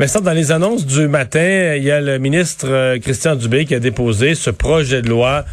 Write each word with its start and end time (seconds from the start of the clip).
Mais 0.00 0.08
ça, 0.08 0.20
dans 0.20 0.32
les 0.32 0.50
annonces 0.50 0.86
du 0.86 1.06
matin, 1.06 1.74
il 1.76 1.84
y 1.84 1.90
a 1.92 2.00
le 2.00 2.18
ministre 2.18 2.66
euh, 2.68 2.98
Christian 2.98 3.36
Dubé 3.36 3.64
qui 3.64 3.76
a 3.76 3.80
déposé 3.80 4.34
ce 4.34 4.50
projet 4.50 5.02
de 5.02 5.08
loi 5.08 5.44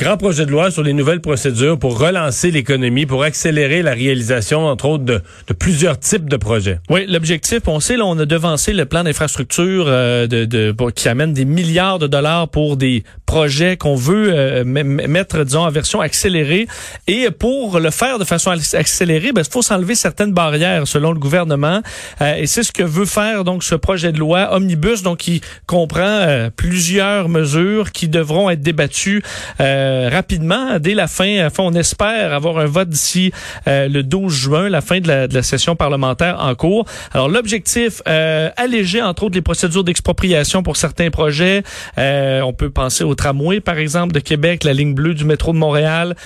grand 0.00 0.16
projet 0.16 0.46
de 0.46 0.50
loi 0.50 0.70
sur 0.70 0.82
les 0.82 0.94
nouvelles 0.94 1.20
procédures 1.20 1.78
pour 1.78 1.98
relancer 1.98 2.50
l'économie, 2.50 3.04
pour 3.04 3.22
accélérer 3.22 3.82
la 3.82 3.92
réalisation, 3.92 4.66
entre 4.66 4.86
autres, 4.86 5.04
de, 5.04 5.20
plusieurs 5.58 5.98
types 5.98 6.28
de 6.28 6.38
projets. 6.38 6.78
Oui, 6.88 7.04
l'objectif, 7.06 7.60
on 7.66 7.80
sait, 7.80 7.98
là, 7.98 8.06
on 8.06 8.18
a 8.18 8.24
devancé 8.24 8.72
le 8.72 8.86
plan 8.86 9.04
d'infrastructure 9.04 9.84
euh, 9.88 10.26
de, 10.26 10.46
de, 10.46 10.74
qui 10.94 11.08
amène 11.08 11.34
des 11.34 11.44
milliards 11.44 11.98
de 11.98 12.06
dollars 12.06 12.48
pour 12.48 12.78
des 12.78 13.04
projets 13.30 13.76
qu'on 13.76 13.94
veut 13.94 14.32
euh, 14.32 14.64
mettre, 14.64 15.44
disons, 15.44 15.60
en 15.60 15.70
version 15.70 16.00
accélérée. 16.00 16.66
Et 17.06 17.30
pour 17.30 17.78
le 17.78 17.90
faire 17.90 18.18
de 18.18 18.24
façon 18.24 18.50
accélérée, 18.50 19.30
ben, 19.32 19.42
il 19.46 19.52
faut 19.52 19.62
s'enlever 19.62 19.94
certaines 19.94 20.32
barrières, 20.32 20.88
selon 20.88 21.12
le 21.12 21.20
gouvernement. 21.20 21.80
Euh, 22.22 22.34
et 22.34 22.48
c'est 22.48 22.64
ce 22.64 22.72
que 22.72 22.82
veut 22.82 23.04
faire 23.04 23.44
donc 23.44 23.62
ce 23.62 23.76
projet 23.76 24.10
de 24.10 24.18
loi 24.18 24.52
omnibus, 24.52 25.02
donc 25.02 25.18
qui 25.18 25.42
comprend 25.66 26.48
plusieurs 26.56 27.28
mesures 27.28 27.92
qui 27.92 28.08
devront 28.08 28.50
être 28.50 28.62
débattues. 28.62 29.22
Euh, 29.60 30.08
rapidement, 30.10 30.78
dès 30.80 30.94
la 30.94 31.06
fin. 31.06 31.46
Enfin, 31.46 31.62
on 31.64 31.74
espère 31.74 32.32
avoir 32.32 32.58
un 32.58 32.66
vote 32.66 32.88
d'ici 32.88 33.32
euh, 33.68 33.88
le 33.88 34.02
12 34.02 34.32
juin, 34.32 34.68
la 34.68 34.80
fin 34.80 34.98
de 34.98 35.06
la, 35.06 35.28
de 35.28 35.34
la, 35.34 35.42
session 35.42 35.76
parlementaire 35.76 36.38
en 36.40 36.54
cours. 36.54 36.84
Alors, 37.12 37.28
l'objectif, 37.28 38.02
euh, 38.08 38.50
alléger 38.56 39.02
entre 39.02 39.24
autres 39.24 39.34
les 39.34 39.42
procédures 39.42 39.84
d'expropriation 39.84 40.62
pour 40.62 40.76
certains 40.76 41.10
projets. 41.10 41.62
on 41.96 42.52
peut 42.52 42.70
penser 42.70 43.04
au 43.04 43.14
tramway, 43.20 43.60
par 43.60 43.76
exemple, 43.76 44.12
de 44.12 44.20
Québec, 44.20 44.64
la 44.64 44.72
ligne 44.72 44.94
bleue 44.94 45.14
du 45.14 45.24
métro 45.24 45.52
de 45.52 45.58
Montréal. 45.58 46.16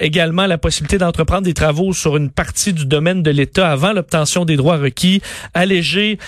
également, 0.00 0.46
la 0.46 0.58
possibilité 0.58 0.98
d'entreprendre 0.98 1.42
des 1.42 1.54
travaux 1.54 1.92
sur 1.92 2.16
une 2.16 2.30
partie 2.30 2.72
du 2.72 2.84
domaine 2.84 3.22
de 3.22 3.30
l'État 3.30 3.70
avant 3.70 3.92
l'obtention 3.92 4.44
des 4.44 4.56
droits 4.56 4.76
requis. 4.76 5.22
Alléger 5.54 6.18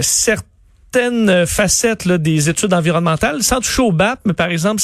certains 0.00 0.47
certaines 0.90 1.46
facettes 1.46 2.08
des 2.08 2.48
études 2.48 2.72
environnementales, 2.72 3.42
sans 3.42 3.60
toucher 3.60 3.82
au 3.82 3.92
BAP, 3.92 4.20
mais 4.24 4.32
par 4.32 4.48
exemple 4.48 4.80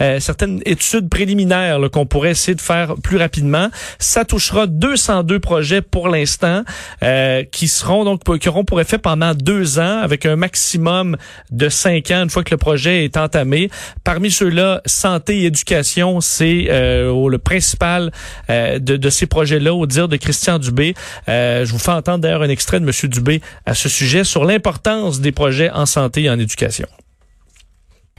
euh, 0.00 0.20
certaines 0.20 0.60
études 0.64 1.08
préliminaires 1.08 1.80
qu'on 1.92 2.06
pourrait 2.06 2.30
essayer 2.30 2.54
de 2.54 2.60
faire 2.60 2.94
plus 3.02 3.16
rapidement. 3.16 3.68
Ça 3.98 4.24
touchera 4.24 4.66
202 4.66 5.40
projets 5.40 5.82
pour 5.82 6.08
l'instant 6.08 6.62
euh, 7.02 7.42
qui 7.50 7.66
seront 7.66 8.04
donc 8.04 8.22
qui 8.38 8.48
auront 8.48 8.64
pour 8.64 8.80
effet 8.80 8.98
pendant 8.98 9.34
deux 9.34 9.80
ans 9.80 10.00
avec 10.00 10.26
un 10.26 10.36
maximum 10.36 11.16
de 11.50 11.68
cinq 11.68 12.10
ans 12.12 12.22
une 12.22 12.30
fois 12.30 12.44
que 12.44 12.52
le 12.52 12.58
projet 12.58 13.04
est 13.04 13.16
entamé. 13.16 13.70
Parmi 14.04 14.30
ceux-là, 14.30 14.80
santé 14.86 15.40
et 15.40 15.46
éducation, 15.46 16.20
c'est 16.20 16.66
euh, 16.70 17.28
le 17.28 17.38
principal 17.38 18.12
de, 18.48 18.78
de, 18.78 19.10
ces 19.10 19.26
projets-là, 19.26 19.74
au 19.74 19.86
dire 19.86 20.08
de 20.08 20.16
Christian 20.16 20.58
Dubé. 20.58 20.94
je 21.26 21.70
vous 21.70 21.78
fais 21.78 21.90
entendre 21.90 22.18
d'ailleurs 22.18 22.42
un 22.42 22.48
extrait 22.48 22.78
de 22.78 22.84
Monsieur 22.84 23.08
Dubé 23.08 23.40
à 23.64 23.74
ce 23.74 23.88
sujet 23.88 24.22
sur 24.22 24.44
l'importance 24.44 25.15
des 25.20 25.32
projets 25.32 25.70
en 25.70 25.86
santé 25.86 26.24
et 26.24 26.30
en 26.30 26.38
éducation. 26.38 26.86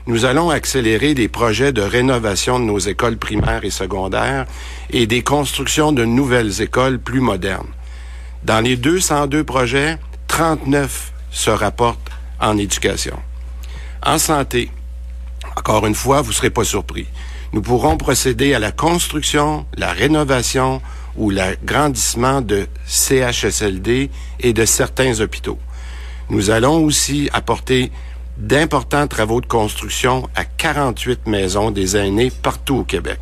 Nous 0.06 0.24
allons 0.24 0.48
accélérer 0.48 1.12
des 1.12 1.28
projets 1.28 1.72
de 1.72 1.82
rénovation 1.82 2.58
de 2.58 2.64
nos 2.64 2.78
écoles 2.78 3.18
primaires 3.18 3.64
et 3.64 3.70
secondaires 3.70 4.46
et 4.90 5.06
des 5.06 5.22
constructions 5.22 5.92
de 5.92 6.04
nouvelles 6.04 6.62
écoles 6.62 6.98
plus 6.98 7.20
modernes. 7.20 7.68
Dans 8.42 8.60
les 8.60 8.76
202 8.76 9.44
projets, 9.44 9.98
39 10.28 11.12
se 11.30 11.50
rapportent 11.50 12.10
en 12.40 12.56
éducation. 12.56 13.18
En 14.02 14.18
santé, 14.18 14.70
encore 15.56 15.86
une 15.86 15.94
fois, 15.94 16.22
vous 16.22 16.30
ne 16.30 16.34
serez 16.34 16.50
pas 16.50 16.64
surpris. 16.64 17.06
Nous 17.52 17.62
pourrons 17.62 17.96
procéder 17.96 18.54
à 18.54 18.58
la 18.58 18.72
construction, 18.72 19.66
la 19.76 19.92
rénovation 19.92 20.80
ou 21.16 21.30
l'agrandissement 21.30 22.40
de 22.40 22.66
CHSLD 22.86 24.10
et 24.40 24.52
de 24.52 24.64
certains 24.64 25.20
hôpitaux. 25.20 25.58
Nous 26.30 26.50
allons 26.50 26.84
aussi 26.84 27.30
apporter 27.32 27.90
d'importants 28.36 29.06
travaux 29.06 29.40
de 29.40 29.46
construction 29.46 30.28
à 30.34 30.44
48 30.44 31.26
maisons 31.26 31.70
des 31.70 31.96
aînés 31.96 32.30
partout 32.30 32.76
au 32.76 32.84
Québec. 32.84 33.18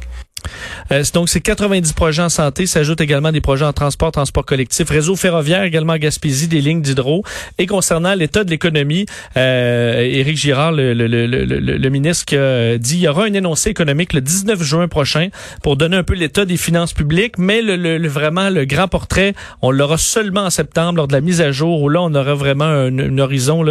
Euh, 0.92 1.02
donc, 1.14 1.29
c'est 1.29 1.41
90 1.41 1.92
projets 1.92 2.23
en 2.23 2.29
santé. 2.29 2.67
S'ajoutent 2.67 3.01
également 3.01 3.33
des 3.33 3.41
projets 3.41 3.64
en 3.64 3.73
transport, 3.73 4.13
transport 4.13 4.45
collectif, 4.45 4.89
réseau 4.91 5.17
ferroviaire 5.17 5.63
également 5.63 5.95
à 5.95 5.98
Gaspésie, 5.98 6.48
des 6.48 6.61
lignes 6.61 6.83
d'hydro. 6.83 7.23
Et 7.58 7.67
concernant 7.67 8.14
l'état 8.14 8.45
de 8.45 8.51
l'économie, 8.51 9.07
euh, 9.36 10.01
Éric 10.01 10.36
Girard, 10.36 10.73
le, 10.73 11.89
ministre, 11.89 12.77
dit 12.77 12.96
il 12.96 13.01
y 13.01 13.08
aura 13.08 13.25
un 13.25 13.33
énoncé 13.33 13.70
économique 13.70 14.13
le 14.13 14.20
19 14.20 14.63
juin 14.63 14.89
prochain 14.89 15.29
pour 15.63 15.77
donner 15.77 15.96
un 15.96 16.02
peu 16.02 16.14
l'état 16.14 16.45
des 16.45 16.57
finances 16.57 16.92
publiques, 16.92 17.39
mais 17.39 17.63
le, 17.63 18.08
vraiment 18.08 18.51
le 18.51 18.64
grand 18.64 18.89
portrait, 18.89 19.35
on 19.63 19.70
l'aura 19.70 19.98
seulement 19.98 20.42
en 20.42 20.51
septembre 20.51 20.96
lors 20.96 21.08
de 21.08 21.13
la 21.13 21.20
mise 21.20 21.41
à 21.41 21.52
jour 21.52 21.83
où 21.83 21.89
là, 21.89 22.01
on 22.02 22.14
aura 22.14 22.35
vraiment 22.35 22.64
un, 22.64 23.19
horizon 23.19 23.64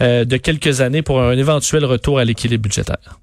euh, 0.00 0.24
de 0.24 0.36
quelques 0.36 0.80
années 0.80 1.02
pour 1.02 1.20
un 1.22 1.36
éventuel 1.36 1.84
retour 1.84 2.18
à 2.18 2.24
l'équilibre 2.24 2.62
budgétaire. 2.62 3.18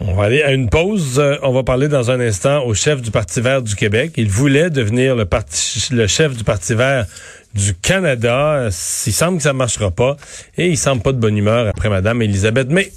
On 0.00 0.14
va 0.14 0.24
aller 0.24 0.42
à 0.42 0.52
une 0.52 0.68
pause. 0.68 1.18
Euh, 1.18 1.36
on 1.42 1.52
va 1.52 1.62
parler 1.62 1.88
dans 1.88 2.10
un 2.10 2.20
instant 2.20 2.64
au 2.64 2.74
chef 2.74 3.00
du 3.00 3.10
Parti 3.10 3.40
vert 3.40 3.62
du 3.62 3.76
Québec. 3.76 4.12
Il 4.16 4.28
voulait 4.28 4.70
devenir 4.70 5.14
le, 5.14 5.24
parti, 5.24 5.88
le 5.92 6.06
chef 6.06 6.36
du 6.36 6.44
Parti 6.44 6.74
vert 6.74 7.06
du 7.54 7.74
Canada. 7.74 8.68
Il 9.06 9.12
semble 9.12 9.38
que 9.38 9.44
ça 9.44 9.52
ne 9.52 9.58
marchera 9.58 9.90
pas. 9.90 10.16
Et 10.58 10.68
il 10.68 10.76
semble 10.76 11.02
pas 11.02 11.12
de 11.12 11.18
bonne 11.18 11.36
humeur 11.36 11.68
après 11.68 11.88
Madame 11.88 12.22
Elisabeth 12.22 12.68
Mais 12.70 12.90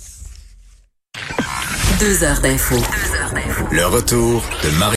Deux 1.99 2.23
heures 2.23 2.41
d'info. 2.41 2.75
Le 3.71 3.85
retour 3.85 4.43
de 4.63 4.69
Marie 4.79 4.85